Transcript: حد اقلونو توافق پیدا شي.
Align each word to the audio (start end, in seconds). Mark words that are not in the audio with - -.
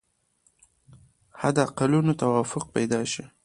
حد 1.41 1.57
اقلونو 1.65 2.13
توافق 2.21 2.63
پیدا 2.75 3.01
شي. 3.11 3.23